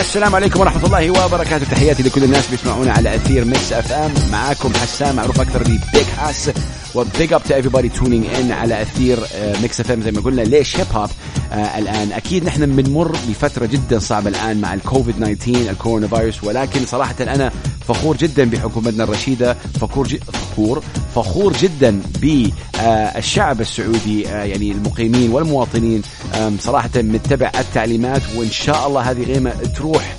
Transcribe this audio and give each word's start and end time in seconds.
السلام 0.00 0.34
عليكم 0.34 0.60
ورحمة 0.60 0.84
الله 0.84 1.24
وبركاته. 1.24 1.64
تحياتي 1.70 2.02
لكل 2.02 2.24
الناس 2.24 2.46
بيسمعونا 2.46 2.92
على 2.92 3.14
أثير 3.14 3.44
Mix 3.44 3.72
FM. 3.72 4.14
معاكم 4.32 4.72
حسام 4.74 5.16
معروف 5.16 5.40
أكثر 5.40 5.62
ب 5.62 5.73
Big 5.73 6.06
Hass. 6.18 6.50
و 6.96 7.05
big 7.05 7.32
up 7.32 7.42
to 7.42 7.54
everybody 7.62 7.88
tuning 7.98 8.36
in 8.38 8.50
على 8.52 8.82
أثير 8.82 9.18
Mix 9.62 9.80
FM 9.80 10.02
زي 10.02 10.10
ما 10.10 10.20
قلنا 10.20 10.42
ليش 10.42 10.76
Hip 10.76 10.86
Hop 10.92 11.10
آه 11.52 11.78
الآن. 11.78 12.12
أكيد 12.12 12.44
نحن 12.44 12.76
بنمر 12.76 13.16
بفترة 13.28 13.66
جدا 13.66 13.98
صعبة 13.98 14.28
الآن 14.30 14.60
مع 14.60 14.74
الكوفيد 14.74 15.14
19 15.36 15.70
الكورونا 15.70 16.06
فيروس 16.08 16.44
ولكن 16.44 16.86
صراحة 16.86 17.14
أنا 17.20 17.52
فخور 17.88 18.16
جدا 18.16 18.44
بحكومتنا 18.44 19.04
الرشيدة 19.04 19.56
فخور 19.80 20.08
فخور 20.32 20.82
فخور 21.14 21.52
جدا 21.52 22.00
بالشعب 22.20 23.60
السعودي 23.60 24.28
آه 24.28 24.44
يعني 24.44 24.72
المقيمين 24.72 25.30
والمواطنين. 25.32 26.02
صراحة 26.60 26.90
متبع 26.96 27.50
التعليمات 27.58 28.22
وإن 28.36 28.50
شاء 28.50 28.86
الله 28.86 29.00
هذه 29.00 29.22
غيمة 29.24 29.50
تروح. 29.50 30.16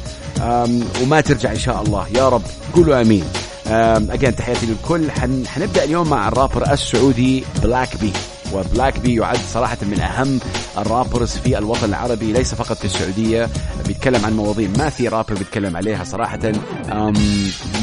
وما 1.02 1.22
ترجع 1.22 1.52
إن 1.52 1.60
شاء 1.60 1.84
الله. 1.84 2.06
يا 2.16 2.30
رب. 2.30 2.42
قولوا 2.76 3.02
أمين. 3.02 3.24
again 3.70 4.36
تحياتي 4.36 4.66
للكل. 4.66 5.12
حن... 5.12 5.48
حنبدأ 5.48 5.84
اليوم 5.84 6.10
مع 6.10 6.28
الرابر 6.28 6.74
السعودي 6.74 7.44
Black 7.64 7.98
B 8.02 8.14
و 8.54 8.62
Black 8.62 9.00
B 9.00 9.16
يعد 9.16 9.40
صراحة 9.54 9.78
من 9.82 10.00
أهم 10.00 10.40
ال 10.78 10.84
rappers 10.84 11.30
في 11.30 11.58
الوطن 11.58 11.90
العربي 11.90 12.34
ليس 12.34 12.56
فقط 12.56 12.78
في 12.78 12.86
السعودية. 12.86 13.50
بيتكلم 13.88 14.26
عن 14.26 14.34
مواضيع 14.34 14.70
ما 14.78 14.90
في 14.90 15.08
رابر 15.08 15.34
بيتكلم 15.34 15.78
عليها 15.78 16.04
صراحة. 16.04 16.52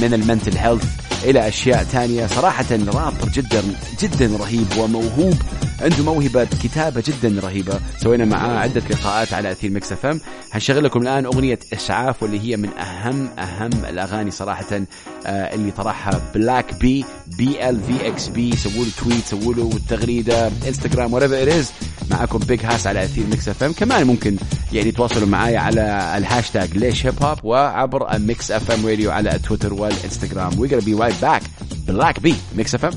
من 0.01 0.15
ال 0.15 0.21
mental 0.21 0.59
health 0.59 0.85
إلى 1.25 1.49
أشياء 1.49 1.87
تانية. 1.93 2.27
صراحة 2.27 2.65
رابر 2.73 3.29
جدا 3.35 3.63
جدا 4.01 4.37
رهيب 4.41 4.67
وموهوب 4.79 5.37
عنده 5.81 6.05
موهبة 6.05 6.45
كتابة 6.45 7.03
جدا 7.07 7.41
رهيبة. 7.41 7.81
سوينا 8.03 8.25
معاه 8.25 8.59
عدة 8.59 8.83
لقاءات 8.91 9.33
على 9.33 9.53
أثير 9.53 9.71
Mix 9.71 9.93
FM 9.93 10.21
هنشغل 10.53 10.85
لكم 10.85 11.03
الآن 11.03 11.25
أغنية 11.27 11.59
إسعاف 11.73 12.23
واللي 12.23 12.41
هي 12.41 12.57
من 12.57 12.69
أهم 12.79 13.29
أهم 13.39 13.71
الأغاني 13.89 14.31
صراحة 14.31 14.65
آه 15.27 15.55
اللي 15.55 15.71
طرحها 15.71 16.21
Black 16.35 16.75
B 16.75 17.05
B 17.39 17.69
L 17.69 17.81
V 17.83 18.09
X 18.09 18.29
B 18.29 18.57
سووا 18.57 18.85
له 18.85 18.91
tweet 18.99 19.25
سووا 19.27 19.55
له 19.55 19.71
تغريدة 19.89 20.47
انستغرام 20.69 21.13
whatever 21.15 21.43
it 21.43 21.49
is 21.49 21.73
معكم 22.11 22.39
Big 22.39 22.65
Hass 22.65 22.87
على 22.87 23.05
أثير 23.05 23.27
Mix 23.27 23.49
FM 23.49 23.73
كمان 23.73 24.07
ممكن 24.07 24.37
يعني 24.73 24.93
تواصلوا 24.93 25.29
معايا 25.29 25.59
على 25.59 26.15
الهاشتاج 26.17 26.77
ليش 26.79 27.07
هيب 27.07 27.23
هوب 27.23 27.39
وعبر 27.45 28.19
Mix 28.19 28.51
FM 28.51 28.87
راديو 28.87 29.11
على 29.11 29.39
تويتر 29.39 29.75
والإنستغرام. 29.75 30.53
Gonna 30.53 30.85
be 30.85 31.01
right 31.03 31.25
back. 31.25 31.43
Black 31.89 32.21
B 32.21 32.35
Mix 32.57 32.75
FM 32.75 32.93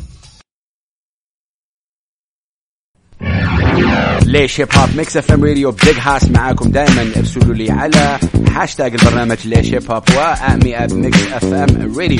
ليش 4.25 4.61
هيب 4.61 4.67
هوب 4.75 4.89
Mix 4.97 5.17
FM 5.17 5.43
راديو 5.43 5.71
Big 5.71 5.97
Hass 6.01 6.29
معاكم 6.31 6.71
دائما 6.71 7.05
ارسلوا 7.17 7.55
لي 7.55 7.71
على 7.71 8.17
هاشتاج 8.51 8.93
البرنامج 8.93 9.37
ليش 9.47 9.73
هيب 9.73 9.91
هوب 9.91 10.03
و 10.17 10.28
hit 10.28 10.61
me 10.61 10.83
up 10.83 10.93
Mix 10.93 11.27
FM 11.33 11.93
راديو 11.99 12.19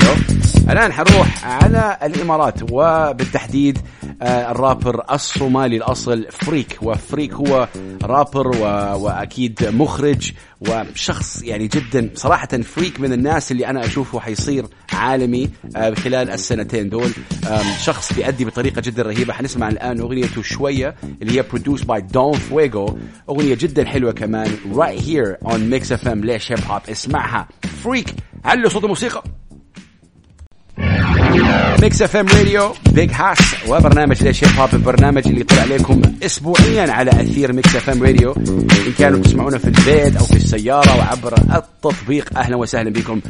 الآن 0.70 0.92
حروح 0.92 1.46
على 1.46 1.96
الإمارات 2.02 2.54
وبالتحديد 2.72 3.78
الرابر 4.22 5.02
الصومالي 5.14 5.76
الأصل 5.76 6.26
Freek 6.30 6.78
و 6.82 6.90
Freek 6.90 7.32
هو 7.34 7.68
رابر 8.02 8.48
و... 8.48 8.62
وأكيد 9.04 9.68
مخرج 9.72 10.32
وشخص 10.60 11.42
يعني 11.42 11.66
جدا 11.68 12.10
صراحة 12.14 12.46
Freek 12.46 13.00
من 13.00 13.12
الناس 13.12 13.52
اللي 13.52 13.66
أنا 13.66 13.86
أشوفه 13.86 14.20
حيصير 14.20 14.66
عالمي 14.92 15.50
خلال 15.74 16.30
السنتين 16.30 16.88
دول. 16.88 17.10
شخص 17.80 18.12
بيأدي 18.12 18.44
بطريقة 18.44 18.80
جدا 18.80 19.02
رهيبة. 19.02 19.32
حنسمع 19.32 19.68
الآن 19.68 20.00
أغنيته 20.00 20.42
شوية 20.42 20.94
اللي 21.22 21.38
هي 21.38 21.42
produced 21.42 21.84
by 21.84 22.00
Don 22.00 22.36
Fuego. 22.36 22.92
أغنية 23.28 23.54
جدا 23.54 23.84
حلوة 23.84 24.12
كمان 24.12 24.50
right 24.74 25.00
here 25.00 25.48
on 25.48 25.58
Mix 25.72 25.96
FM 26.02 26.08
ليش 26.08 26.52
هيب 26.52 26.60
هوب 26.70 26.82
اسمعها. 26.90 27.48
Freek 27.84 28.14
علوا 28.44 28.70
صوت 28.70 28.84
الموسيقى؟ 28.84 29.22
Mix 31.82 32.02
FM 32.02 32.26
راديو 32.26 32.72
Big 32.92 33.10
Hass 33.12 33.38
وبرنامج 33.68 34.22
ليش 34.22 34.44
هيب 34.44 34.58
هوب 34.58 34.74
البرنامج 34.74 35.28
اللي 35.28 35.40
يطلع 35.40 35.62
عليكم 35.62 36.02
اسبوعيا 36.22 36.92
على 36.92 37.10
أثير 37.10 37.52
Mix 37.52 37.76
FM 37.76 38.02
راديو 38.02 38.32
إن 38.32 38.92
كانوا 38.98 39.20
تسمعونا 39.22 39.58
في 39.58 39.64
البيت 39.64 40.16
أو 40.16 40.24
في 40.24 40.36
السيارة 40.36 40.98
وعبر 40.98 41.34
التطبيق 41.56 42.38
أهلا 42.38 42.56
وسهلا 42.56 42.90
بكم. 42.90 43.20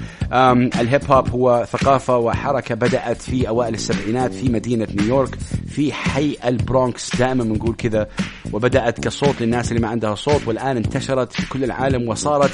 الهيب 0.81 1.01
هوب 1.11 1.29
هو 1.31 1.67
ثقافة 1.73 2.17
وحركة 2.17 2.75
بدأت 2.75 3.23
في 3.23 3.49
أوائل 3.49 3.75
السبعينات 3.75 4.35
في 4.35 4.49
مدينة 4.49 4.87
نيويورك 4.95 5.39
في 5.69 5.93
حي 5.93 6.37
البرونكس 6.47 7.17
دائما 7.17 7.45
بنقول 7.45 7.75
كذا. 7.75 8.07
وبدأت 8.53 9.01
كصوت 9.01 9.35
للناس 9.41 9.69
اللي 9.73 9.83
ما 9.83 9.89
عندها 9.89 10.15
صوت 10.15 10.41
والآن 10.47 10.77
انتشرت 10.77 11.33
في 11.33 11.49
كل 11.49 11.65
العالم 11.65 12.09
وصارت 12.09 12.51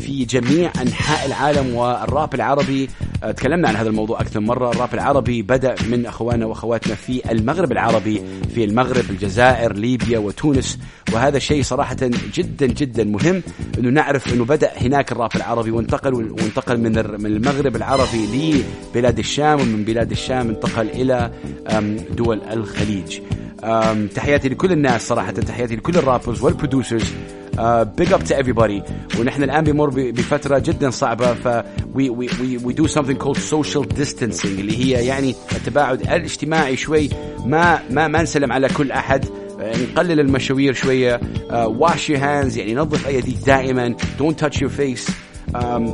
في 0.00 0.24
جميع 0.24 0.72
أنحاء 0.82 1.26
العالم 1.26 1.74
والراب 1.74 2.34
العربي. 2.34 2.90
تكلمنا 3.30 3.68
عن 3.68 3.76
هذا 3.76 3.88
الموضوع 3.88 4.20
أكثر 4.20 4.40
مرة. 4.40 4.70
الراب 4.70 4.94
العربي 4.94 5.42
بدأ 5.42 5.74
من 5.90 6.06
أخواننا 6.06 6.46
وأخواتنا 6.46 6.94
في 6.94 7.32
المغرب 7.32 7.72
العربي 7.72 8.22
في 8.54 8.64
المغرب 8.64 9.04
الجزائر 9.10 9.72
ليبيا 9.72 10.18
وتونس. 10.18 10.78
وهذا 11.12 11.38
شيء 11.38 11.62
صراحة 11.62 11.96
جدا 12.34 12.66
جدا 12.66 13.04
مهم 13.04 13.42
أنه 13.78 13.90
نعرف 13.90 14.32
أنه 14.32 14.44
بدأ 14.44 14.70
هناك 14.76 15.12
الراب 15.12 15.30
العربي 15.36 15.70
وانتقل 15.70 16.14
وانتقل 16.14 16.80
من 16.80 16.92
من 17.20 17.26
المغرب 17.26 17.76
العربي 17.76 18.62
لبلاد 18.94 19.18
الشام 19.18 19.60
ومن 19.60 19.84
بلاد 19.84 20.10
الشام 20.10 20.48
انتقل 20.48 20.88
إلى 20.88 21.30
دول 22.16 22.40
الخليج. 22.42 23.20
تحياتي 24.14 24.48
لكل 24.48 24.72
الناس 24.72 25.08
صراحة 25.08 25.30
تحياتي 25.30 25.76
لكل 25.76 25.96
ال 25.96 26.02
rappers 26.02 26.42
وال 26.42 26.54
producers. 26.54 27.12
big 27.96 28.12
up 28.12 28.24
to 28.24 28.34
everybody. 28.34 28.82
ونحن 29.20 29.42
الآن 29.42 29.64
بمر 29.64 29.90
بفترة 29.90 30.58
جدا 30.58 30.90
صعبة 30.90 31.34
ف 31.34 31.64
we, 31.94 32.10
we, 32.10 32.58
we 32.66 32.72
do 32.74 32.86
something 32.88 33.16
called 33.16 33.38
social 33.38 33.84
distancing 33.84 34.44
اللي 34.44 34.84
هي 34.84 35.06
يعني 35.06 35.34
التباعد 35.56 36.00
الاجتماعي 36.00 36.76
شوي. 36.76 37.08
ما 37.44 37.80
ما 37.90 38.08
ما 38.08 38.22
نسلم 38.22 38.52
على 38.52 38.68
كل 38.68 38.92
أحد. 38.92 39.24
يعني 39.58 39.84
نقلل 39.92 40.20
المشاوير 40.20 40.72
شوية. 40.72 41.20
Wash 41.78 42.08
your 42.08 42.18
hands 42.18 42.56
يعني 42.56 42.74
نظف 42.74 43.06
أيديك 43.06 43.36
دائما. 43.46 43.96
Don't 44.18 44.44
touch 44.44 44.56
your 44.56 44.70
face. 44.80 45.10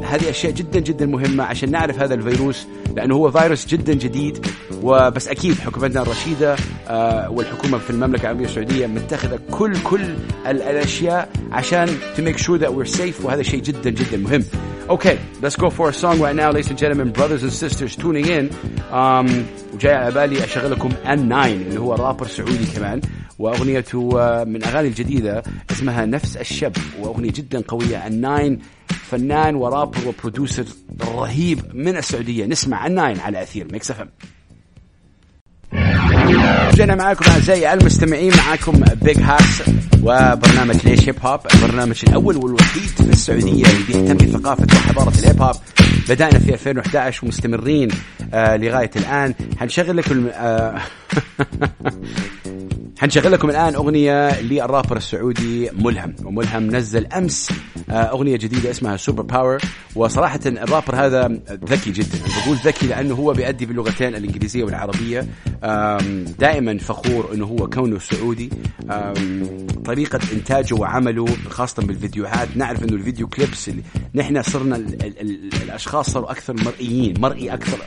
هذه 0.05 0.31
أشياء 0.31 0.53
جدا 0.53 0.81
جدا 0.81 1.07
مهمة 1.07 1.45
عشان 1.45 1.71
نعرف 1.71 1.99
هذا 1.99 2.15
الفيروس 2.15 2.67
لأنه 2.97 3.15
هو 3.15 3.31
فيروس 3.31 3.67
جدا 3.67 3.93
جديد. 3.93 4.47
وبس 4.83 5.29
أكيد 5.29 5.55
حكومتنا 5.59 6.03
الرشيدة 6.03 6.57
والحكومة 7.31 7.79
في 7.79 7.91
المملكة 7.91 8.23
العربية 8.23 8.45
السعودية 8.45 8.87
متخذة 8.87 9.39
كل 9.51 9.83
كل 9.83 10.15
الأشياء 10.47 11.29
عشان 11.53 11.89
to 12.17 12.21
make 12.23 12.39
sure 12.39 12.59
that 12.59 12.75
we're 12.75 12.99
safe 12.99 13.25
وهذا 13.25 13.43
شيء 13.43 13.61
جدا 13.63 13.91
جدا 13.91 14.17
مهم. 14.17 14.45
Okay, 14.91 15.17
let's 15.41 15.57
go 15.57 15.71
for 15.71 15.89
a 15.89 15.93
song 15.93 16.19
right 16.21 16.35
now, 16.35 16.51
ladies 16.51 16.69
and 16.71 16.79
gentlemen, 16.79 17.13
brothers 17.13 17.43
and 17.45 17.53
sisters 17.53 17.97
tuning 17.97 18.27
in. 18.27 18.51
Um, 18.91 19.45
وجاي 19.75 19.95
على 19.95 20.15
بالي 20.15 20.45
اشغل 20.45 20.71
لكم 20.71 20.91
N9 20.91 21.47
اللي 21.47 21.81
هو 21.81 21.95
رابر 21.95 22.27
سعودي 22.27 22.67
كمان 22.77 23.01
وأغنيته 23.39 24.11
من 24.45 24.65
أغاني 24.65 24.89
الجديدة 24.89 25.43
اسمها 25.71 26.07
نفس 26.07 26.37
الشب 26.37 26.73
وأغنية 27.01 27.31
جدا 27.31 27.63
قوية 27.69 28.09
N9 28.09 28.59
فنان 28.95 29.55
و 29.55 29.61
rapper 29.61 29.99
و 30.09 30.15
producer 30.15 30.65
رهيب 31.03 31.61
من 31.75 31.97
السعودية 31.97 32.47
نسمع 32.47 32.89
N9 32.89 33.21
على 33.21 33.43
أثير 33.43 33.69
Mix 33.73 33.91
FM 33.91 36.71
جينا 36.71 36.95
معاكم 36.95 37.31
اعزائي 37.31 37.73
المستمعين 37.73 38.33
معاكم 38.37 38.85
Big 39.03 39.19
Hass 39.21 39.63
وبرنامج 40.03 40.77
ليش 40.85 41.09
هيب 41.09 41.17
هوب 41.23 41.41
البرنامج 41.55 42.03
الأول 42.09 42.37
والوحيد 42.37 42.83
في 42.83 43.01
السعودية 43.01 43.65
اللي 43.67 43.85
بيهتم 43.89 44.17
بثقافه 44.17 44.67
وحضارة 44.77 45.13
الهيب 45.19 45.43
هوب 45.43 45.57
بدأنا 46.09 46.39
في 46.39 46.53
2011 46.55 47.25
ومستمرين 47.25 47.89
آه 48.35 48.57
لغاية 48.57 48.91
الآن. 48.97 49.35
حنشغل 49.61 49.97
لكم 49.97 50.27
آه 50.35 50.81
حنشغل 53.01 53.33
لكم 53.33 53.51
الآن 53.51 53.75
أغنية 53.75 54.41
للرابر 54.41 54.97
السعودي 54.97 55.71
ملهم 55.79 56.15
وملهم 56.25 56.77
نزل 56.77 57.07
أمس 57.07 57.51
أغنية 57.93 58.37
جديدة 58.37 58.71
اسمها 58.71 58.97
Super 58.97 59.23
Power 59.23 59.59
وصراحة 59.95 60.41
الرابر 60.47 60.95
هذا 60.95 61.29
ذكي 61.51 61.91
جدا. 61.91 62.19
بقول 62.45 62.57
ذكي 62.65 62.87
لأنه 62.87 63.15
هو 63.15 63.33
بيأدي 63.33 63.67
باللغتين 63.67 64.15
الإنجليزية 64.15 64.65
والعربية. 64.65 65.27
دائما 66.39 66.79
فخور 66.79 67.31
إنه 67.35 67.47
هو 67.47 67.69
كونه 67.69 67.99
سعودي. 67.99 68.51
طريقة 69.85 70.21
إنتاجه 70.33 70.75
وعمله 70.75 71.27
خاصة 71.49 71.83
بالفيديوهات. 71.83 72.49
نعرف 72.57 72.85
إنه 72.85 72.93
ال 72.93 72.99
video 72.99 73.29
clips 73.29 73.69
اللي 73.69 73.83
نحن 74.15 74.43
صرنا 74.43 74.77
ال 74.77 75.03
ال 75.05 75.21
ال 75.21 75.51
الأشخاص 75.63 76.11
صاروا 76.11 76.31
أكثر 76.31 76.55
مرئيين 76.55 77.15
مرئي 77.21 77.55
أكثر. 77.55 77.79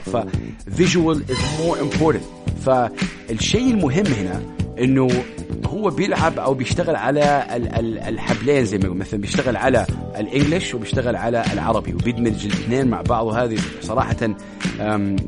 ف 0.70 0.77
visual 0.77 1.24
is 1.30 1.38
more 1.60 1.80
important 1.82 2.24
فالشيء 2.66 3.72
المهم 3.72 4.06
هنا 4.06 4.42
إنه 4.80 5.08
هو 5.66 5.90
بيلعب 5.90 6.40
أو 6.40 6.54
بيشتغل 6.54 6.96
على 6.96 7.46
الحبلين 8.08 8.66
زي 8.66 8.78
ما 8.78 8.90
مثلا 8.90 9.22
بيشتغل 9.22 9.56
على 9.56 9.86
ال 10.18 10.25
English 10.25 10.76
وبيشتغل 10.76 11.16
على 11.16 11.44
العربي 11.54 11.94
وبيدمج 11.94 12.46
الاثنين 12.46 12.88
مع 12.88 13.02
بعض. 13.02 13.26
وهذه 13.26 13.58
صراحة 13.82 14.36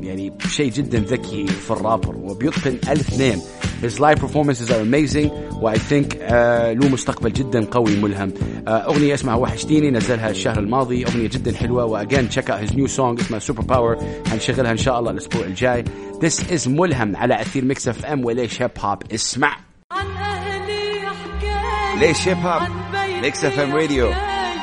يعني 0.02 0.32
شيء 0.48 0.72
جدا 0.72 0.98
ذكي 0.98 1.46
في 1.46 1.70
الرابر. 1.70 2.16
وبيتقن 2.16 2.78
الاثنين. 2.88 3.40
His 3.82 4.00
live 4.00 4.18
performances 4.18 4.70
are 4.70 4.82
amazing. 4.82 5.30
و 5.62 5.70
I 5.70 5.78
think 5.78 6.14
uh, 6.14 6.30
له 6.78 6.88
مستقبل 6.88 7.32
جدا 7.32 7.64
قوي 7.64 7.96
ملهم. 7.96 8.30
uh, 8.30 8.68
أغنية 8.68 9.14
اسمها 9.14 9.34
وحشتيني 9.34 9.90
نزلها 9.90 10.30
الشهر 10.30 10.58
الماضي. 10.58 11.06
أغنية 11.06 11.28
جدا 11.28 11.56
حلوة. 11.56 11.84
و 11.84 11.91
again 11.91 12.28
check 12.30 12.44
out 12.44 12.68
his 12.68 12.72
new 12.72 12.88
song. 12.96 13.20
اسمها 13.20 13.38
Super 13.38 13.62
Power 13.62 13.98
هنشغلها 14.26 14.72
إن 14.72 14.76
شاء 14.76 14.98
الله 14.98 15.10
الأسبوع 15.10 15.44
الجاي. 15.44 15.84
This 16.24 16.40
is 16.52 16.68
ملهم 16.68 17.16
على 17.16 17.40
أثير 17.40 17.64
Mix 17.64 17.88
FM 17.88 18.24
وليش 18.24 18.62
هيب 18.62 18.70
هوب 18.78 19.02
اسمع. 19.14 19.67
ليش 21.98 22.28
هيب 22.28 22.38
هوب 22.38 22.62
Mix 23.22 23.44
FM 23.44 23.74
راديو. 23.74 24.12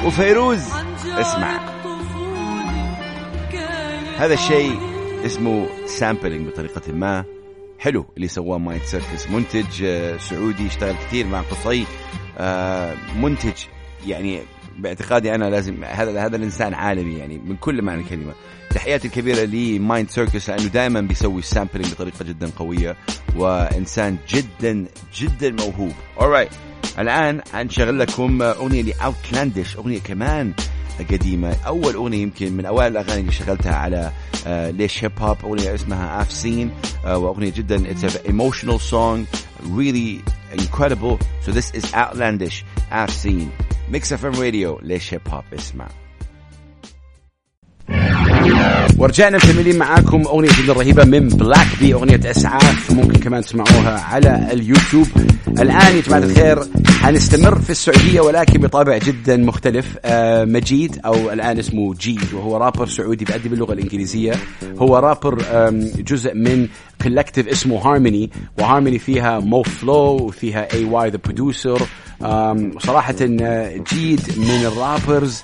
وفيروز 0.06 0.62
اسمع. 1.06 1.60
هذا 4.18 4.34
الشيء 4.34 4.80
اسمه 5.26 5.68
sampling 5.86 6.48
بطريقة 6.48 6.92
ما. 6.94 7.26
حلو 7.80 8.06
اللي 8.18 8.28
سواه 8.28 8.58
Mind 8.58 8.84
Circus. 8.84 9.30
منتج 9.30 9.84
آه، 9.84 10.18
سعودي 10.18 10.68
اشتغل 10.68 10.96
كثير 10.96 11.28
مع 11.28 11.42
قصي. 11.42 11.86
آه، 12.38 12.96
منتج 13.16 13.64
يعني 14.08 14.42
باعتقادي 14.78 15.36
أنا 15.36 15.46
لازم 15.46 15.84
هذا 15.84 16.26
هذا 16.26 16.36
الإنسان 16.36 16.74
عالمي 16.74 17.18
يعني 17.18 17.38
من 17.38 17.56
كل 17.56 17.82
معنى 17.82 18.02
الكلمة. 18.02 18.34
تحياتي 18.70 19.08
الكبيرة 19.08 19.46
ل 19.46 19.59
Mind 19.59 20.10
Circus 20.10 20.50
لأنه 20.50 20.68
دائما 20.68 21.02
بيسوي 21.02 21.42
sampling 21.42 21.92
بطريقة 21.94 22.26
جدا 22.26 22.50
قوية 22.58 22.96
وإنسان 23.36 24.18
جدا 24.30 24.86
جدا 25.16 25.52
موهوب. 25.52 25.94
Alright 26.20 26.75
الآن 27.00 27.42
حنشغل 27.54 28.00
لكم 28.00 28.42
أغنية 28.42 28.82
ل 28.82 28.91
Outlandish 28.91 29.78
أغنية 29.78 30.00
كمان 30.00 30.54
قديمة. 31.12 31.56
أول 31.68 31.94
أغنية 31.94 32.22
يمكن 32.22 32.54
من 32.54 32.66
أوائل 32.66 32.92
الأغاني 32.92 33.22
اللي 33.22 33.32
شغلتها 33.32 33.76
على 33.76 34.12
آه 34.48 34.70
ليش 34.70 35.04
هيب 35.04 35.20
هوب 35.20 35.38
أغنية 35.44 35.76
اسمها 35.76 36.24
Seen 36.44 36.68
آه 37.06 37.18
وأغنية 37.18 37.52
جدا. 37.52 37.94
It's 37.94 38.04
an 38.04 38.26
emotional 38.26 38.80
song 38.80 39.28
really 39.78 40.22
incredible. 40.54 41.20
So 41.46 41.52
this 41.52 41.72
is 41.72 41.94
outlandish 41.94 42.64
I've 42.92 43.12
Seen. 43.12 43.52
Mix 43.90 44.12
FM 44.12 44.40
Radio 44.40 44.80
ليش 44.84 45.14
هيب 45.14 45.22
هوب 45.28 45.44
اسمع. 45.54 46.05
ورجعنا 48.98 49.38
مكملين 49.38 49.78
معاكم 49.78 50.24
أغنية 50.26 50.50
جدا 50.64 50.74
رهيبة 50.74 51.04
من 51.04 51.28
Black 51.28 51.68
B 51.80 51.94
أغنية 51.94 52.20
إسعاف. 52.26 52.92
ممكن 52.92 53.20
كمان 53.20 53.42
تسمعوها 53.42 54.00
على 54.00 54.50
اليوتيوب. 54.52 55.08
الآن 55.48 55.96
يا 55.96 56.02
جماعة 56.02 56.20
الخير 56.20 56.60
حنستمر 57.02 57.62
في 57.62 57.70
السعودية 57.70 58.22
ولكن 58.22 58.62
بطابع 58.62 58.98
جدا 58.98 59.38
مختلف. 59.38 59.98
آه 60.06 60.46
مجيد 60.46 61.00
أو 61.06 61.32
الآن 61.32 61.60
اسمه 61.60 61.94
جيد 61.94 62.34
وهو 62.34 62.58
رابر 62.58 62.88
سعودي 62.88 63.26
بيأدي 63.26 63.50
باللغة 63.50 63.74
الإنجليزية. 63.74 64.34
هو 64.80 64.98
رابر 64.98 65.44
جزء 65.98 66.34
من 66.36 66.68
collective 67.04 67.48
اسمه 67.48 67.78
Harmony 67.78 68.30
و 68.60 68.65
Harmony 68.65 69.00
فيها 69.00 69.40
Moh 69.40 69.64
Flow 69.64 69.94
وفيها 69.94 70.74
AY 70.74 70.86
the 70.86 71.20
Producer 71.26 71.82
صراحة 72.80 73.16
آه، 73.22 73.84
جيد 73.94 74.22
من 74.38 74.66
ال 74.66 74.75
rappers. 74.75 75.44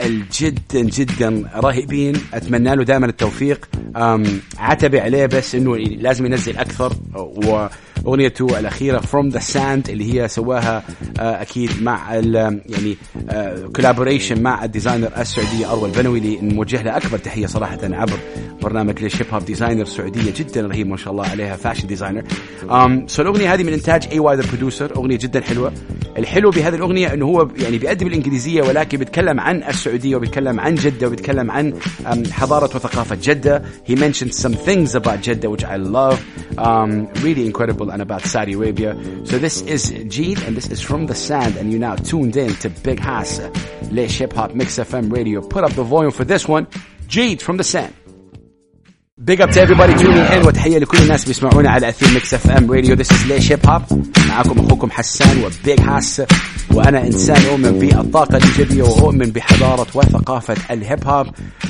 الجدا 0.00 0.82
جدا 0.82 1.50
رهيبين. 1.56 2.14
أتمنى 2.34 2.76
له 2.76 2.84
دائما 2.84 3.06
التوفيق. 3.06 3.68
عتبي 4.58 5.00
عليه 5.00 5.26
بس 5.26 5.54
إنه 5.54 5.76
لازم 5.76 6.26
ينزل 6.26 6.56
أكثر. 6.56 6.92
وأغنيته 8.04 8.58
الأخيرة 8.58 8.98
From 8.98 9.28
the 9.28 9.38
Sand 9.38 9.90
اللي 9.90 10.14
هي 10.14 10.28
سواها 10.28 10.82
آه، 11.20 11.42
أكيد 11.42 11.82
مع 11.82 12.14
يعني 12.14 12.96
collaboration 13.76 14.36
آه، 14.36 14.40
مع 14.40 14.64
ال 14.64 14.69
designer 14.69 15.10
السعوديه 15.18 15.72
أروى 15.72 15.88
البنوي 15.88 16.18
اللي 16.18 16.38
نوجه 16.42 16.82
له 16.82 16.96
أكبر 16.96 17.18
تحية 17.18 17.46
صراحة 17.46 17.78
عبر 17.82 18.18
برنامج 18.62 19.02
ليش 19.02 19.16
هيب 19.16 19.26
هوب 19.32 19.44
designer 19.44 19.84
سعودية 19.84 20.32
جدا 20.36 20.60
رهيب 20.60 20.86
ما 20.86 20.96
شاء 20.96 21.12
الله 21.12 21.26
عليها 21.26 21.56
fashion 21.56 21.86
designer 21.86 22.24
so 23.06 23.22
الأغنية 23.22 23.54
هذه 23.54 23.62
من 23.62 23.72
إنتاج 23.72 24.08
اي 24.12 24.18
واي 24.18 24.36
the 24.36 24.42
producer 24.48 24.96
أغنية 24.96 25.16
جدا 25.16 25.40
حلوة. 25.40 25.72
الحلو 26.18 26.50
بهذه 26.50 26.74
الاغنيه 26.74 27.14
انه 27.14 27.26
هو 27.26 27.48
يعني 27.56 27.78
بيأدي 27.78 28.04
بالانجليزيه 28.04 28.62
ولكن 28.62 28.98
بيتكلم 28.98 29.40
عن 29.40 29.62
السعوديه 29.62 30.16
وبيتكلم 30.16 30.60
عن 30.60 30.74
جده 30.74 31.06
وبيتكلم 31.06 31.50
عن 31.50 31.74
حضاره 32.32 32.64
وثقافه 32.76 33.18
جده 33.22 33.62
he 33.88 33.94
mentioned 33.94 34.34
some 34.34 34.54
things 34.54 34.94
about 34.94 35.20
Jeddah 35.22 35.50
which 35.50 35.64
I 35.64 35.76
love 35.76 36.18
um, 36.58 37.08
really 37.26 37.46
incredible 37.46 37.90
and 37.90 38.00
about 38.02 38.22
Saudi 38.22 38.54
Arabia 38.54 38.92
so 39.24 39.38
this 39.38 39.62
is 39.62 39.82
Jeed 40.14 40.38
and 40.46 40.56
this 40.56 40.68
is 40.74 40.80
from 40.80 41.06
the 41.06 41.14
sand 41.14 41.56
and 41.56 41.72
you 41.72 41.78
now 41.78 41.94
tuned 42.10 42.36
in 42.36 42.50
to 42.62 42.68
Big 42.88 43.00
Hass 43.08 43.30
Laish 43.90 44.18
Hip 44.18 44.32
Hop 44.38 44.54
Mix 44.54 44.78
FM 44.78 45.12
Radio 45.18 45.40
put 45.54 45.62
up 45.64 45.72
the 45.72 45.86
volume 45.94 46.12
for 46.12 46.24
this 46.24 46.46
one 46.56 46.64
Jeed 47.14 47.38
from 47.46 47.56
the 47.56 47.64
sand 47.74 47.92
Big 49.22 49.40
up 49.40 49.50
to 49.50 49.60
everybody 49.60 49.94
tuning 49.94 50.26
in 50.32 50.46
وتحية 50.46 50.78
لكل 50.78 50.98
الناس 50.98 51.24
بيسمعونا 51.24 51.70
على 51.70 51.88
أثير 51.88 52.14
ميكس 52.14 52.34
اف 52.34 52.50
ام 52.50 52.72
راديو 52.72 52.96
This 52.96 53.08
is 53.08 53.26
ليش 53.28 53.52
هيب 53.52 53.66
هوب 53.66 53.82
معاكم 54.28 54.58
أخوكم 54.58 54.90
حسان 54.90 55.44
وبيج 55.44 55.80
هاس 55.80 56.22
وأنا 56.72 57.06
إنسان 57.06 57.46
أؤمن 57.46 57.78
بالطاقة 57.78 58.36
الإيجابية 58.36 58.82
وأؤمن 58.82 59.30
بحضارة 59.30 59.86
وثقافة 59.94 60.56
الهيب 60.70 61.08
هوب 61.08 61.26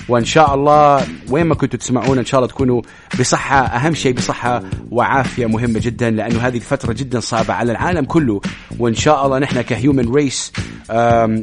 وإن 0.08 0.24
شاء 0.24 0.54
الله 0.54 1.06
وين 1.30 1.46
ما 1.46 1.54
كنتوا 1.54 1.78
تسمعونا 1.78 2.20
إن 2.20 2.26
شاء 2.26 2.40
الله 2.40 2.48
تكونوا 2.48 2.82
بصحة 3.20 3.60
أهم 3.60 3.94
شيء 3.94 4.12
بصحة 4.12 4.62
وعافية 4.90 5.46
مهمة 5.46 5.80
جدا 5.80 6.10
لأنه 6.10 6.40
هذه 6.40 6.56
الفترة 6.56 6.92
جدا 6.92 7.20
صعبة 7.20 7.54
على 7.54 7.72
العالم 7.72 8.04
كله. 8.04 8.40
وإن 8.78 8.94
شاء 8.94 9.26
الله 9.26 9.38
نحن 9.38 9.60
ك 9.60 9.69
human 9.69 10.12
race 10.12 10.52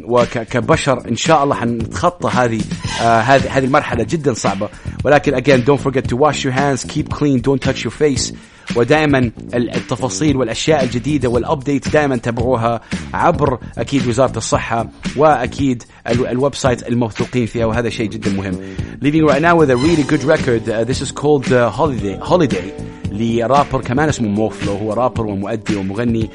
وكبشر 0.06 1.07
إن 1.09 1.15
شاء 1.15 1.44
الله 1.44 1.56
حنتخطى 1.56 2.30
هذه 2.30 2.62
آه، 3.01 3.19
هذه 3.19 3.57
هذه 3.57 3.65
المرحلة 3.65 4.04
جدا 4.04 4.33
صعبة. 4.33 4.69
ولكن 5.04 5.34
again 5.37 5.64
don't 5.64 5.81
forget 5.81 6.06
to 6.08 6.16
wash 6.16 6.44
your 6.44 6.52
hands 6.52 6.84
keep 6.84 7.08
clean 7.10 7.40
don't 7.40 7.60
touch 7.60 7.84
your 7.84 7.93
face 7.93 8.32
ودائما 8.76 9.31
التفاصيل 9.54 10.37
والاشياء 10.37 10.84
الجديده 10.84 11.28
والابديت 11.28 11.88
دائما 11.88 12.16
تابعوها 12.16 12.81
عبر 13.14 13.58
اكيد 13.78 14.06
وزاره 14.08 14.37
الصحه 14.37 14.88
واكيد 15.16 15.82
الويب 16.08 16.54
سايت 16.54 16.88
الموثوقين 16.88 17.46
فيها 17.46 17.66
وهذا 17.66 17.88
شيء 17.88 18.08
جدا 18.08 18.31
مهم. 18.31 18.54
Leaving 19.02 19.25
right 19.26 19.43
now 19.43 19.56
with 19.56 19.70
a 19.70 19.76
really 19.76 20.02
good 20.02 20.25
record 20.25 20.69
uh, 20.69 20.84
this 20.84 21.00
is 21.00 21.12
called 21.12 21.52
uh, 21.52 21.70
Holiday 21.70 22.16
Holiday 22.19 22.89
لرابر 23.11 23.81
كمان 23.81 24.09
اسمه 24.09 24.27
موفلو 24.27 24.73
هو 24.73 24.93
رابر 24.93 25.25
ومؤدي 25.25 25.75
ومغني 25.75 26.29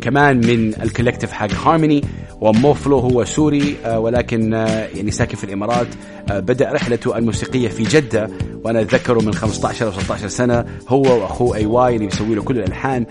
كمان 0.00 0.36
من 0.36 0.82
ال 0.82 0.87
collective 0.87 1.32
حق 1.32 1.52
هارموني 1.64 2.02
وموفلو 2.40 2.98
هو 2.98 3.24
سوري 3.24 3.76
آه، 3.84 3.98
ولكن 3.98 4.54
آه، 4.54 4.88
يعني 4.94 5.10
ساكن 5.10 5.36
في 5.36 5.44
الإمارات 5.44 5.86
آه، 6.30 6.40
بدأ 6.40 6.72
رحلته 6.72 7.18
الموسيقية 7.18 7.68
في 7.68 7.82
جدة 7.82 8.30
وأنا 8.64 8.80
أتذكره 8.80 9.20
من 9.20 9.34
15 9.34 9.86
أو 9.86 9.92
16 9.92 10.28
سنة 10.28 10.64
هو 10.88 11.22
وأخوه 11.22 11.56
اي 11.56 11.66
واي 11.66 11.94
اللي 11.94 12.06
بيسوي 12.06 12.34
له 12.34 12.42
كل 12.42 12.58
الألحان. 12.58 13.06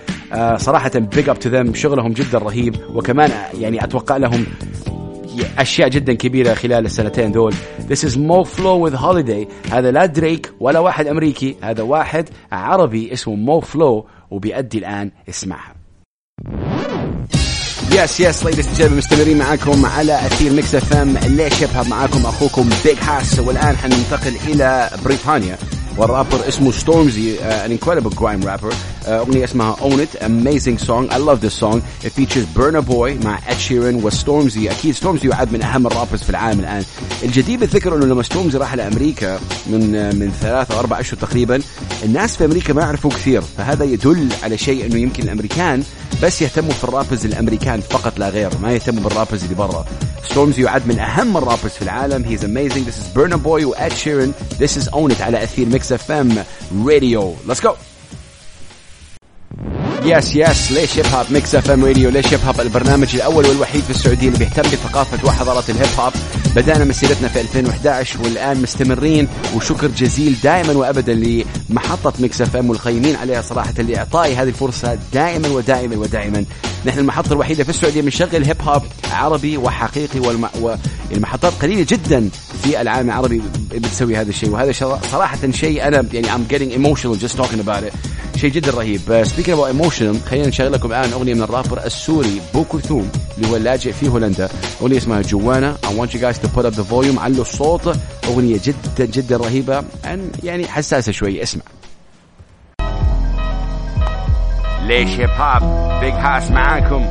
صراحة 0.57 0.91
big 0.95 1.29
up 1.29 1.39
to 1.39 1.49
them 1.49 1.73
شغلهم 1.73 2.13
جدا 2.13 2.37
رهيب 2.37 2.75
وكمان 2.93 3.31
يعني 3.59 3.83
أتوقع 3.83 4.17
لهم 4.17 4.45
أشياء 5.57 5.89
جدا 5.89 6.13
كبيرة 6.13 6.53
خلال 6.53 6.85
السنتين 6.85 7.31
دول 7.31 7.53
This 7.89 8.03
is 8.03 8.17
Mo 8.17 8.43
Flow 8.43 8.77
with 8.77 8.93
Holiday. 8.93 9.71
هذا 9.71 9.91
لا 9.91 10.05
دريك 10.05 10.51
ولا 10.59 10.79
واحد 10.79 11.07
أمريكي 11.07 11.55
هذا 11.61 11.83
واحد 11.83 12.29
عربي 12.51 13.13
اسمه 13.13 13.35
مو 13.35 13.59
فلو 13.59 14.05
وبيأدي 14.31 14.77
الآن 14.77 15.11
اسمعها. 15.29 15.75
yes 17.91 18.19
yes 18.19 18.45
ladies 18.45 18.67
gentlemen 18.67 18.97
مستمرين 18.97 19.37
معاكم 19.37 19.85
على 19.85 20.15
أثير 20.15 20.53
ميكس 20.53 20.75
اف 20.75 20.93
ام 20.93 21.17
ليش 21.17 21.61
هيب 21.61 21.74
هوب 21.74 21.87
معاكم 21.87 22.25
أخوكم 22.25 22.69
بيج 22.85 22.97
هاس 23.01 23.39
والآن 23.39 23.77
حننتقل 23.77 24.35
إلى 24.47 24.89
بريطانيا. 25.05 25.57
والرابر 25.97 26.47
اسمه 26.47 26.71
ستورمزي 26.71 27.39
an 27.39 27.71
incredible 27.71 28.09
grime 28.09 28.43
rapper 28.43 28.73
أغنية 29.05 29.43
اسمها 29.43 29.75
Own 29.75 29.99
It 29.99 30.21
amazing 30.21 30.77
song. 30.77 31.09
I 31.09 31.17
love 31.17 31.39
this 31.41 31.53
song. 31.53 31.81
It 32.03 32.11
features 32.11 32.45
Burna 32.57 32.81
Boy 32.81 33.25
مع 33.25 33.39
Ed 33.39 33.57
Sheeran 33.67 34.03
وستورمزي 34.03 34.71
أكيد 34.71 34.95
ستورمزي 34.95 35.29
يعد 35.29 35.53
من 35.53 35.61
أهم 35.61 35.87
ال 35.87 35.92
rappers 35.92 36.23
في 36.23 36.29
العالم 36.29 36.59
الآن. 36.59 36.83
الجديد 37.23 37.59
بالذكر 37.59 37.95
إنه 37.95 38.05
لما 38.05 38.23
ستورمزي 38.23 38.57
راح 38.57 38.73
لأمريكا 38.73 39.39
من 39.67 39.95
آه، 39.95 40.11
من 40.11 40.31
ثلاثة 40.41 40.73
أو 40.75 40.79
أربع 40.79 40.99
أشهر 40.99 41.19
تقريبا 41.19 41.61
الناس 42.03 42.37
في 42.37 42.45
أمريكا 42.45 42.73
ما 42.73 42.81
يعرفوا 42.81 43.11
كثير. 43.11 43.41
فهذا 43.57 43.83
يدل 43.85 44.29
على 44.43 44.57
شيء 44.57 44.85
إنه 44.85 44.99
يمكن 44.99 45.23
الأمريكان 45.23 45.83
بس 46.23 46.41
يهتموا 46.41 46.71
في 46.71 46.83
ال 46.83 46.89
rappers 46.89 47.25
الأمريكان 47.25 47.81
فقط 47.81 48.19
لا 48.19 48.29
غير. 48.29 48.49
ما 48.61 48.73
يهتموا 48.73 49.03
بال 49.03 49.12
rappers 49.12 49.43
اللي 49.43 49.55
برا. 49.55 49.85
ستورمزي 50.25 50.63
يعد 50.63 50.87
من 50.87 50.99
أهم 50.99 51.37
ال 51.37 51.42
rappers 51.42 51.71
في 51.71 51.81
العالم. 51.81 52.23
he's 52.23 52.43
amazing 52.45 52.83
this 52.85 52.97
is 52.99 53.05
Burna 53.15 53.37
Boy 53.37 53.63
و 53.63 53.73
Ed 53.73 53.91
Sheeran. 53.91 54.57
This 54.59 54.77
is 54.77 54.89
Own 54.89 55.11
It 55.11 55.21
على 55.21 55.43
أثير 55.43 55.65
ميكس 55.69 55.91
اف 55.91 56.11
ام 56.11 56.43
راديو 56.85 57.35
let's 57.47 57.59
go. 57.67 57.71
yes 60.03 60.35
yes 60.35 60.71
ليش 60.71 60.97
هيب 60.97 61.05
هوب 61.05 61.25
ميكس 61.31 61.55
اف 61.55 61.71
ام 61.71 61.85
راديو 61.85 62.09
ليش 62.09 62.33
هيب 62.33 62.39
هوب 62.45 62.61
البرنامج 62.61 63.15
الأول 63.15 63.45
والوحيد 63.45 63.83
في 63.83 63.89
السعودية 63.89 64.27
اللي 64.27 64.39
بيهتم 64.39 64.61
بثقافة 64.61 65.27
وحضارة 65.27 65.63
الهيب 65.69 65.99
هوب. 65.99 66.13
بدأنا 66.55 66.85
مسيرتنا 66.85 67.27
في 67.27 67.41
2011 67.41 68.21
والآن 68.21 68.61
مستمرين 68.61 69.27
وشكر 69.55 69.87
جزيل 69.87 70.35
دائما 70.43 70.73
وابدا 70.73 71.13
لمحطة 71.69 72.13
ميكس 72.19 72.41
إف 72.41 72.55
إم 72.55 72.69
والقيمين 72.69 73.15
عليها 73.15 73.41
صراحة 73.41 73.73
لاعطائي 73.73 74.35
هذه 74.35 74.47
الفرصة 74.47 74.97
دائما 75.13 75.47
ودائما 75.47 75.97
ودائما. 75.97 76.45
نحن 76.85 76.99
المحطة 76.99 77.33
الوحيدة 77.33 77.63
في 77.63 77.69
السعودية 77.69 78.01
بنشغل 78.01 78.43
هيب 78.43 78.61
هوب 78.61 78.83
عربي 79.11 79.57
وحقيقي 79.57 80.19
والم... 80.19 80.49
والمحطات 81.11 81.53
قليلة 81.61 81.85
جدا 81.89 82.29
في 82.63 82.81
العالم 82.81 83.09
العربي 83.09 83.41
بتسوي 83.71 84.17
هذا 84.17 84.29
الشيء 84.29 84.49
وهذا 84.49 84.99
صراحة 85.11 85.51
شيء 85.51 85.87
أنا 85.87 86.05
يعني 86.13 86.27
I'm 86.27 86.51
getting 86.53 86.71
emotional 86.71 87.15
just 87.25 87.37
talking 87.37 87.59
about 87.59 87.83
it. 87.83 88.14
شيء 88.45 88.53
جدا 88.53 88.71
رهيب. 88.71 89.23
speaking 89.23 89.49
about 89.49 89.65
emotional 89.65 90.21
خلينا 90.21 90.47
نشغل 90.47 90.71
لكم 90.71 90.89
الآن 90.89 91.11
أغنية 91.11 91.33
من 91.33 91.41
الرابر 91.41 91.85
السوري 91.85 92.41
بوكوثوم 92.53 93.11
اللي 93.37 93.49
هو 93.49 93.55
اللاجئ 93.55 93.93
في 93.93 94.07
هولندا. 94.07 94.49
أغنية 94.81 94.97
اسمها 94.97 95.21
جوانا. 95.21 95.77
I 95.83 95.87
want 95.87 96.09
you 96.13 96.19
guys 96.19 96.37
to 96.39 96.47
put 96.47 96.65
up 96.65 96.73
the 96.73 96.83
volume 96.83 97.19
علوا 97.19 97.41
الصوت. 97.41 97.97
أغنية 98.27 98.59
جدا 98.63 99.05
جدا 99.05 99.37
رهيبة 99.37 99.83
عن 100.03 100.31
يعني 100.43 100.67
حساسة 100.67 101.11
شوي. 101.11 101.43
اسمع. 101.43 101.63
ليش 104.87 105.09
هيب 105.09 105.29
هوب 105.29 105.99
بيج 105.99 106.13
هاس 106.13 106.51
معاكم؟ 106.51 107.05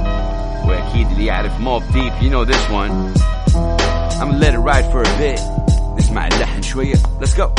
وأكيد 0.69 1.11
اللي 1.11 1.27
يعرف 1.27 1.61
موب 1.61 1.83
ديب 1.93 2.13
you 2.21 2.35
know 2.35 2.53
this 2.53 2.71
one. 2.71 2.93
I'm 4.21 4.31
gonna 4.31 4.39
let 4.39 4.55
it 4.55 4.59
ride 4.59 4.93
for 4.93 5.03
a 5.03 5.19
bit. 5.19 5.41
نسمع 5.99 6.27
اللحن 6.27 6.63
شوية. 6.63 6.97
Let's 6.97 7.35
go. 7.35 7.51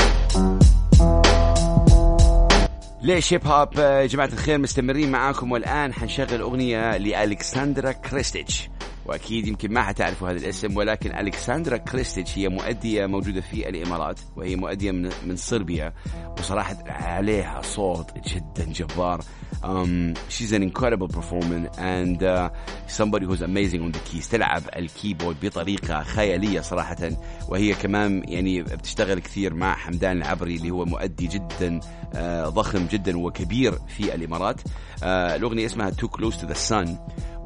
ليش 3.05 3.33
هيب 3.33 3.47
هوب 3.47 3.77
يا 3.77 4.05
جماعة 4.05 4.29
الخير 4.33 4.57
مستمرين 4.57 5.12
معاكم 5.12 5.51
والآن 5.51 5.93
حنشغل 5.93 6.41
أغنية 6.41 6.97
لألكسندرا 6.97 7.91
كريستيتش. 7.91 8.69
وأكيد 9.05 9.47
يمكن 9.47 9.74
ما 9.74 9.81
حتعرفوا 9.81 10.29
هذا 10.29 10.38
الاسم 10.38 10.77
ولكن 10.77 11.17
ألكسندرا 11.17 11.77
كريستيتش 11.77 12.38
هي 12.38 12.50
مؤدية 12.50 13.05
موجودة 13.05 13.41
في 13.41 13.69
الإمارات 13.69 14.19
وهي 14.35 14.55
مؤدية 14.55 14.91
من 14.91 15.09
من 15.25 15.35
صربيا 15.35 15.93
وصراحة 16.39 16.77
عليها 16.88 17.62
صوت 17.62 18.12
جدا 18.27 18.65
جبار. 18.65 19.21
Um, 19.63 20.13
she's 20.29 20.51
an 20.51 20.62
incredible 20.62 21.07
performer 21.07 21.69
and 21.77 22.21
uh, 22.24 22.50
somebody 22.88 23.25
who's 23.25 23.41
amazing 23.41 23.81
on 23.81 23.91
the 23.91 24.00
keys. 24.00 24.29
تلعب 24.29 24.63
ال 24.75 24.82
keyboard 24.82 25.35
بطريقة 25.45 26.03
خيالية 26.03 26.62
صراحة 26.62 27.09
وهي 27.50 27.74
كمان 27.74 28.24
يعني 28.27 28.62
بتشتغل 28.62 29.19
كثير 29.19 29.53
مع 29.53 29.75
حمدان 29.75 30.17
العبري 30.17 30.55
اللي 30.55 30.71
هو 30.71 30.85
مؤدي 30.85 31.27
جدا 31.27 31.79
uh, 31.79 32.17
ضخم 32.50 32.85
جدا 32.88 33.17
وكبير 33.17 33.74
في 33.88 34.15
الإمارات. 34.15 34.62
Uh, 34.62 35.03
الأغنية 35.03 35.65
اسمها 35.65 35.91
Too 35.91 36.07
Close 36.07 36.35
to 36.38 36.45
the 36.45 36.55
Sun. 36.69 36.89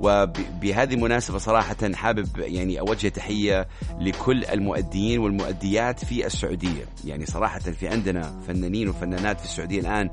وبهذه 0.01 0.93
المناسبة 0.93 1.37
صراحة 1.37 1.75
حابب 1.93 2.27
يعني 2.37 2.79
أوجه 2.79 3.07
تحية 3.07 3.67
لكل 3.99 4.45
المؤديين 4.45 5.19
والمؤديات 5.19 6.05
في 6.05 6.25
السعودية. 6.25 6.85
يعني 7.05 7.25
صراحة 7.25 7.59
في 7.59 7.87
عندنا 7.87 8.41
فنانين 8.47 8.89
وفنانات 8.89 9.39
في 9.39 9.45
السعودية 9.45 9.79
الآن 9.79 10.09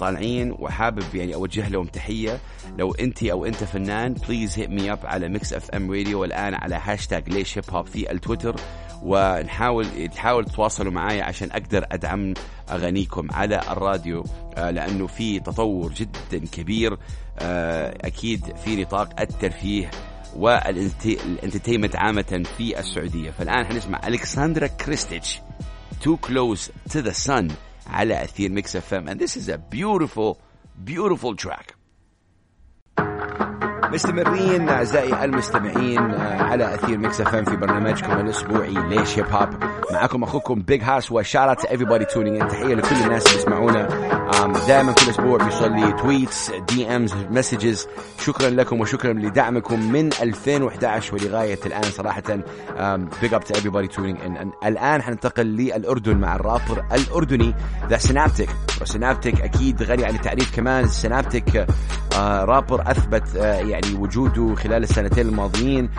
طالعين 0.00 0.56
وحابب 0.58 1.14
يعني 1.14 1.34
أوجه 1.34 1.68
لهم 1.68 1.86
تحية. 1.86 2.38
لو 2.78 2.94
أنت 2.94 3.22
أو 3.22 3.44
أنت 3.44 3.64
فنان 3.64 4.14
please 4.14 4.58
hit 4.58 4.70
me 4.70 4.92
up 4.92 4.98
على 5.04 5.28
ميكس 5.28 5.52
اف 5.52 5.70
ام 5.70 5.90
راديو 5.90 6.20
والآن 6.20 6.54
على 6.54 6.80
هاشتاج 6.84 7.28
ليش 7.28 7.58
هيب 7.58 7.64
هوب 7.70 7.86
في 7.86 8.12
التويتر. 8.12 8.56
ونحاول 9.02 10.08
تحاول 10.14 10.44
تتواصلوا 10.44 10.92
معي 10.92 11.22
عشان 11.22 11.50
أقدر 11.50 11.86
أدعم 11.92 12.34
أغانيكم 12.70 13.28
على 13.32 13.60
الراديو 13.70 14.24
آه، 14.56 14.70
لأنه 14.70 15.06
في 15.06 15.40
تطور 15.40 15.92
جدا 15.92 16.46
كبير. 16.52 16.98
آه، 17.42 17.98
أكيد 18.06 18.56
في 18.64 18.82
نطاق 18.82 19.20
الترفيه 19.20 19.90
وال 20.36 20.57
entertainment 20.57 21.96
عامة 21.96 22.42
في 22.56 22.78
السعودية. 22.78 23.30
فالآن 23.30 23.66
حنسمع 23.66 24.00
ألكسندرا 24.06 24.66
كريستيتش 24.66 25.40
Too 26.04 26.16
Close 26.26 26.70
to 26.92 27.02
the 27.02 27.14
Sun 27.28 27.52
على 27.86 28.24
أثير 28.24 28.50
ميكس 28.50 28.76
اف 28.76 28.94
ام 28.94 29.10
and 29.10 29.20
this 29.20 29.36
is 29.36 29.48
a 29.48 29.58
beautiful 29.58 30.38
beautiful 30.84 31.34
track. 31.34 31.79
مستمرين 33.92 34.68
أعزائي 34.68 35.24
المستمعين 35.24 35.98
آه، 35.98 36.42
على 36.42 36.74
أثير 36.74 36.98
ميكس 36.98 37.20
إف 37.20 37.36
في 37.36 37.56
برنامجكم 37.56 38.12
الأسبوعي 38.12 38.74
ليش 38.88 39.18
هيب 39.18 39.26
هوب 39.32 39.48
معكم 39.92 40.22
أخوكم 40.22 40.62
بيج 40.62 40.82
هاس 40.82 41.12
و 41.12 41.18
shout 41.18 41.47
out 41.47 41.64
everybody 41.64 42.04
tuning 42.04 42.38
in 42.38 42.50
تحية 42.50 42.74
لكل 42.74 42.96
الناس 42.96 43.26
اللي 43.26 43.38
يسمعونا 43.38 43.88
دائما 44.68 44.92
كل 44.92 45.10
أسبوع 45.10 45.38
بيوصل 45.38 45.72
لي 45.72 45.92
tweets 45.92 46.52
DMs 46.68 47.14
messages 47.30 47.88
شكرا 48.24 48.50
لكم 48.50 48.80
وشكرا 48.80 49.12
لدعمكم 49.12 49.92
من 49.92 50.10
2011 50.22 51.14
ولغاية 51.14 51.58
الآن 51.66 51.82
صراحة. 51.82 52.22
big 53.22 53.34
up 53.34 53.44
to 53.44 53.54
everybody 53.54 53.88
tuning 53.88 54.09
in 54.09 54.16
الآن 54.64 55.02
حننتقل 55.02 55.46
للأردن 55.46 56.16
مع 56.16 56.34
الرابر 56.36 56.84
الأردني. 56.92 57.54
The 57.88 57.96
سينابتيك 57.98 58.48
وسينابتيك 58.82 59.40
أكيد 59.40 59.82
غني 59.82 60.04
عن 60.04 60.14
التعريف 60.14 60.56
كمان. 60.56 60.88
سينابتيك 60.88 61.66
رابر 62.18 62.90
أثبت 62.90 63.36
آه، 63.36 63.60
يعني 63.84 63.98
وجوده 63.98 64.54
خلال 64.54 64.82
السنتين 64.82 65.28
الماضيين 65.28 65.90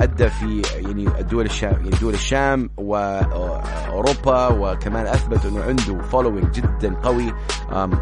أدى 0.00 0.28
في 0.28 0.62
يعني 0.74 1.08
الدول 1.20 1.44
الشام 1.44 1.72
يعني 1.72 1.90
دول 1.90 2.14
الشام 2.14 2.70
واوروبا 2.76 4.48
وكمان 4.48 5.06
أثبت 5.06 5.46
إنه 5.46 5.62
عنده 5.62 6.02
following 6.02 6.50
جدا 6.50 6.94
قوي. 6.94 7.34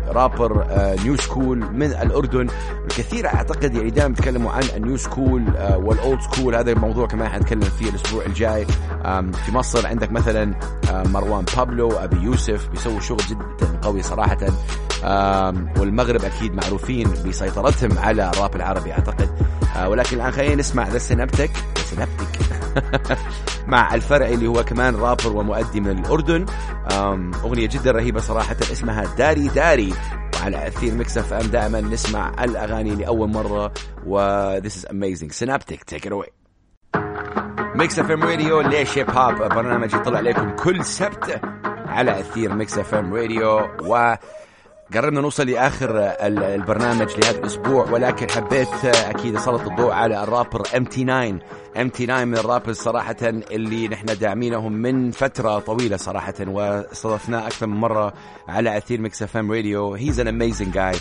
rapper 0.08 0.66
new 1.04 1.16
school 1.16 1.58
من 1.58 1.86
الأردن. 1.86 2.46
الكثير 2.84 3.26
أعتقد 3.26 3.74
يعني 3.74 3.90
دائما 3.90 4.14
بيتكلموا 4.14 4.52
عن 4.52 4.62
ال 4.76 4.81
new 4.81 4.96
school 4.96 5.44
وال 5.76 5.94
old 5.94 6.20
school 6.20 6.54
هذا 6.54 6.72
الموضوع 6.72 7.06
كمان 7.06 7.28
حنتكلم 7.28 7.60
فيه 7.60 7.90
الأسبوع 7.90 8.24
الجاي. 8.24 8.66
في 9.44 9.52
مصر 9.52 9.86
عندك 9.86 10.12
مثلا 10.12 10.54
مروان 10.92 11.44
بابلو 11.56 11.92
أبي 11.92 12.16
يوسف 12.16 12.68
بيسووا 12.68 13.00
شغل 13.00 13.18
جدا 13.18 13.78
قوي 13.82 14.02
صراحة. 14.02 14.38
والمغرب 15.78 16.24
أكيد 16.24 16.54
معروفين 16.54 17.10
بسيطرتهم 17.26 17.98
على 17.98 18.30
الراب 18.30 18.56
العربي 18.56 18.92
أعتقد. 18.92 19.30
آه، 19.76 19.88
ولكن 19.88 20.16
الآن 20.16 20.30
خلينا 20.30 20.54
نسمع 20.54 20.88
the 20.88 20.98
Synaptik 20.98 21.50
Synaptik 21.76 22.28
مع 23.66 23.94
الفرعي 23.94 24.34
اللي 24.34 24.46
هو 24.46 24.64
كمان 24.64 24.96
رابر 24.96 25.36
ومؤدي 25.36 25.80
من 25.80 25.98
الأردن. 25.98 26.46
أغنية 27.44 27.66
جدا 27.66 27.90
رهيبة 27.90 28.20
صراحة 28.20 28.56
اسمها 28.72 29.04
داري 29.18 29.48
داري. 29.48 29.94
وعلى 30.40 30.66
أثير 30.66 30.94
Mix 30.94 31.18
FM 31.18 31.46
دائما 31.46 31.80
نسمع 31.80 32.44
الأغاني 32.44 32.94
لأول 32.94 33.28
مرة. 33.28 33.72
و 34.06 34.60
this 34.60 34.72
is 34.72 34.84
amazing. 34.84 35.32
Synaptik 35.32 35.82
take 35.84 36.06
it 36.06 36.12
away 36.12 36.32
Mix 37.74 37.98
FM 37.98 38.24
Radio 38.24 38.60
ليش 38.60 38.98
hip 38.98 39.10
hop 39.10 39.34
برنامج 39.34 39.94
يطلع 39.94 40.18
عليكم 40.18 40.50
كل 40.50 40.84
سبت 40.84 41.40
على 41.86 42.20
أثير 42.20 42.54
Mix 42.54 42.78
FM 42.78 43.14
Radio. 43.14 43.68
و 43.84 44.14
قربنا 44.94 45.20
نوصل 45.20 45.46
لآخر 45.46 45.90
البرنامج 46.20 47.08
لهذا 47.18 47.38
الأسبوع 47.38 47.90
ولكن 47.90 48.30
حبيت 48.30 48.84
أكيد 48.84 49.36
أسلط 49.36 49.60
الضوء 49.60 49.92
على 49.92 50.22
ال 50.22 50.28
rapper 50.28 50.62
MT9 50.76 51.04
MT9 51.04 52.24
من 52.24 52.36
ال 52.38 52.43
rappers 52.43 52.76
صراحة 52.76 53.16
اللي 53.22 53.88
نحن 53.88 54.06
داعمينهم 54.06 54.72
من 54.72 55.10
فترة 55.10 55.58
طويلة 55.58 55.96
صراحة 55.96 56.34
واستضفناه 56.40 57.46
أكثر 57.46 57.66
من 57.66 57.76
مرة 57.76 58.12
على 58.48 58.76
أثير 58.76 59.00
Mix 59.00 59.22
FM 59.22 59.36
Radio 59.36 59.52
he's 59.52 59.94
an 59.94 60.20
amazing 60.20 60.28
guy 60.28 60.74
producer 60.74 60.94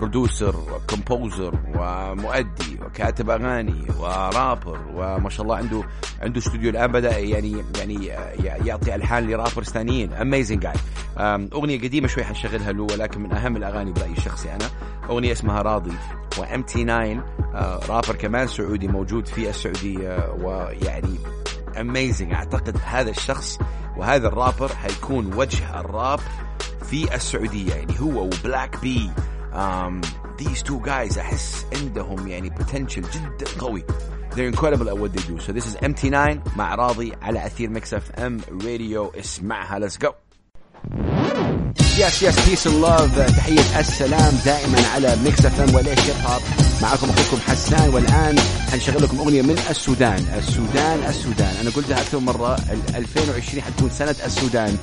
و 0.00 0.54
composer 0.56 1.54
ومؤدي 1.74 2.78
وكاتب 2.86 3.30
أغاني 3.30 3.86
ورابر 4.00 4.78
وما 4.94 5.30
شاء 5.30 5.42
الله 5.42 5.56
عنده 5.56 5.82
عنده 6.22 6.38
استوديو 6.38 6.70
الآن 6.70 6.92
بدأ 6.92 7.18
يعني 7.18 7.64
يعني 7.74 8.06
يعطي 8.66 8.94
ألحان 8.94 9.26
ل 9.30 9.35
rappers 9.35 9.66
ثانيين. 9.68 10.12
Amazing 10.12 10.60
guy 10.60 10.72
أغنية 11.18 11.78
قديمة 11.78 12.08
شوي 12.08 12.24
حنشغلها 12.24 12.72
له 12.72 12.82
ولكن 12.82 13.20
من 13.20 13.32
أهم 13.32 13.56
الأغاني 13.56 13.92
برأيي 13.92 14.12
الشخصي 14.12 14.52
أنا. 14.52 14.70
أغنية 15.10 15.32
اسمها 15.32 15.62
راضي 15.62 15.92
و 16.38 16.62
MT9 16.62 16.84
rapper 16.84 18.16
كمان 18.16 18.46
سعودي 18.46 18.88
موجود 18.88 19.26
في 19.26 19.50
السعودية 19.50 20.32
ويعني 20.40 21.18
amazing 21.80 22.32
أعتقد 22.32 22.76
هذا 22.84 23.10
الشخص 23.10 23.58
وهذا 23.96 24.28
الرابر 24.28 24.68
حيكون 24.68 25.34
وجه 25.34 25.80
الراب 25.80 26.20
في 26.90 27.14
السعودية. 27.14 27.74
يعني 27.74 28.00
هو 28.00 28.22
وبلاك 28.24 28.80
بي 28.80 29.10
um, 29.52 30.06
these 30.42 30.62
two 30.62 30.80
guys 30.86 31.18
أحس 31.18 31.66
عندهم 31.76 32.28
يعني 32.28 32.50
potential 32.50 33.06
جدا 33.14 33.46
قوي. 33.58 33.84
They're 34.30 34.48
incredible 34.48 34.88
at 34.88 34.96
what 34.96 35.12
they 35.12 35.22
do. 35.22 35.40
So 35.40 35.52
this 35.52 35.66
is 35.66 35.76
MT9 35.76 36.56
مع 36.56 36.74
راضي 36.74 37.12
على 37.22 37.46
أثير 37.46 37.70
Mix 37.70 37.94
FM 37.94 38.40
Radio 38.64 39.06
اسمعها 39.06 39.88
let's 39.88 40.06
go. 40.06 40.29
Yes 42.00 42.22
yes 42.22 42.48
peace 42.48 42.66
love 42.66 43.36
تحية 43.36 43.80
السلام 43.80 44.38
دائما 44.44 44.88
على 44.94 45.16
Mix 45.24 45.46
FM 45.46 45.74
وليش 45.74 45.98
hip 45.98 46.40
معكم 46.82 47.10
أخوكم 47.10 47.40
حسان 47.48 47.88
والآن 47.88 48.38
حنشغل 48.72 49.02
لكم 49.02 49.18
أغنية 49.18 49.42
من 49.42 49.58
السودان. 49.70 50.26
السودان 50.38 50.98
السودان. 51.08 51.56
أنا 51.60 51.70
قلتها 51.70 52.00
أكثر 52.00 52.18
مرة 52.18 52.56
2020 52.94 53.62
حتكون 53.62 53.90
سنة 53.98 54.16
السودان. 54.26 54.76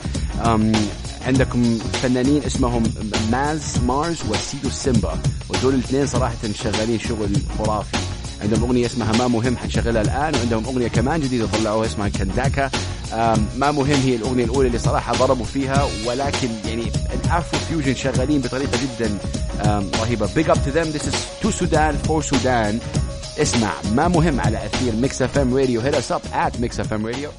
عندكم 1.28 1.80
فنانين 2.04 2.44
اسمهم 2.44 2.84
ماز 3.32 3.62
مارز 3.86 4.18
وسيدو 4.30 4.70
سيمبا. 4.70 5.20
ودول 5.50 5.74
الاثنين 5.74 6.08
صراحة 6.08 6.36
شغالين 6.64 7.00
شغل 7.00 7.38
خرافي. 7.58 7.98
عندهم 8.42 8.64
أغنية 8.64 8.86
اسمها 8.86 9.12
ما 9.12 9.28
مهم 9.28 9.58
حنشغلها 9.58 10.02
الآن 10.02 10.36
وعندهم 10.36 10.66
أغنية 10.66 10.88
كمان 10.88 11.22
جديدة 11.22 11.48
طلعوها 11.48 11.86
اسمها 11.86 12.10
كنداكا 12.10 12.70
ما 13.58 13.72
مهم 13.72 14.02
هي 14.06 14.16
الأغنية 14.16 14.46
الأولى 14.46 14.68
اللي 14.68 14.80
صراحة 14.80 15.14
ضربوا 15.14 15.46
فيها 15.46 15.88
ولكن 16.06 16.50
يعني 16.66 16.92
ال 17.14 17.23
Afro 17.23 17.60
fusion 17.60 17.96
شغالين 17.96 18.42
بطريقة 18.42 18.78
جدا 18.84 19.18
رهيبة. 20.02 20.30
Big 20.36 20.50
up 20.50 20.58
to 20.66 20.72
them 20.72 20.84
this 20.84 21.08
is 21.08 21.14
to 21.42 21.52
Sudan 21.52 21.96
for 21.98 22.22
Sudan 22.22 22.80
اسمع 23.42 23.72
ما 23.96 24.08
مهم 24.08 24.40
على 24.40 24.66
أثير 24.66 24.96
Mix 24.96 25.22
FM 25.22 25.58
Radio 25.58 25.82
hit 25.82 25.94
us 25.94 26.12
up 26.12 26.22
at 26.34 26.60
Mix 26.60 26.80
FM 26.80 27.06
Radio 27.06 27.30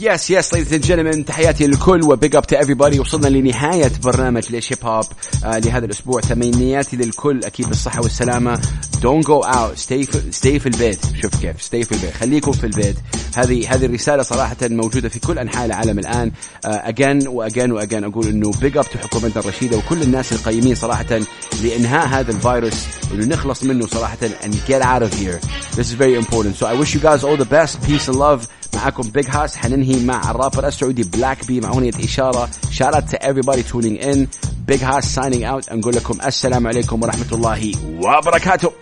yes 0.00 0.30
yes 0.30 0.54
ladies 0.54 0.72
and 0.72 0.84
gentlemen 0.86 1.24
تحياتي 1.26 1.66
للكل 1.66 2.02
و 2.04 2.12
big 2.12 2.36
up 2.36 2.46
to 2.46 2.56
everybody 2.56 2.98
وصلنا 3.00 3.28
لنهاية 3.28 3.90
برنامج 4.04 4.52
ليش 4.52 4.72
hip 4.72 4.78
hop 4.84 5.04
آه 5.44 5.58
لهذا 5.58 5.84
الأسبوع. 5.84 6.20
تمنياتي 6.20 6.96
للكل 6.96 7.44
أكيد 7.44 7.68
بالصحة 7.68 8.00
والسلامة. 8.00 8.56
Don't 8.96 9.24
go 9.24 9.46
out. 9.46 9.78
Stay 9.78 10.10
في, 10.58 10.66
البيت. 10.66 10.98
شوف 11.22 11.40
كيف. 11.40 11.56
Stay 11.56 11.86
في 11.86 11.92
البيت. 11.92 12.14
خليكم 12.14 12.52
في 12.52 12.64
البيت. 12.64 12.96
هذه 13.36 13.74
هذه 13.74 13.86
الرسالة 13.86 14.22
صراحة 14.22 14.56
موجودة 14.62 15.08
في 15.08 15.18
كل 15.18 15.38
أنحاء 15.38 15.66
العالم 15.66 15.98
الآن. 15.98 16.32
آه 16.64 16.92
again 16.92 17.26
و 17.26 17.34
again 17.34 17.72
و 17.72 17.77
again 17.77 18.04
أقول 18.04 18.26
إنه 18.26 18.50
big 18.50 18.76
up 18.76 18.84
to 18.84 18.98
حكومتنا 18.98 19.42
الرشيدة 19.42 19.76
وكل 19.76 20.02
الناس 20.02 20.32
القيمين 20.32 20.74
صراحة 20.74 21.20
لإنهاء 21.62 22.06
هذا 22.06 22.30
الفيروس 22.30 22.84
إنه 23.12 23.26
نخلص 23.26 23.62
منه 23.62 23.86
صراحة 23.86 24.18
and 24.44 24.52
get 24.66 24.82
out 24.82 25.02
of 25.02 25.12
here. 25.12 25.38
This 25.76 25.86
is 25.90 25.92
very 25.92 26.14
important. 26.14 26.56
So 26.56 26.66
I 26.66 26.74
wish 26.74 26.94
you 26.94 27.00
guys 27.00 27.24
all 27.24 27.36
the 27.36 27.50
best. 27.56 27.82
Peace 27.82 28.08
and 28.08 28.16
love. 28.16 28.48
معاكم 28.74 29.10
Big 29.10 29.26
Hass 29.28 29.56
حننهي 29.56 30.04
مع 30.04 30.30
الرابر 30.30 30.68
السعودي 30.68 31.02
بلاك 31.02 31.46
بي 31.46 31.60
مع 31.60 31.68
أغنية 31.68 31.92
إشارة. 32.04 32.48
Shout 32.70 32.94
out 32.94 33.08
to 33.08 33.22
everybody 33.22 33.62
tuning 33.62 33.96
in. 33.96 34.26
Big 34.66 34.82
هاس 34.82 35.18
signing 35.18 35.44
out. 35.44 35.72
نقول 35.72 35.96
لكم 35.96 36.18
السلام 36.26 36.66
عليكم 36.66 37.02
ورحمة 37.02 37.32
الله 37.32 37.72
وبركاته. 38.00 38.72